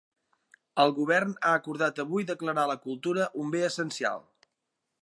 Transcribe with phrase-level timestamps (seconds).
[0.83, 4.27] El Govern ha acordat avui declarar la cultura un bé essencial.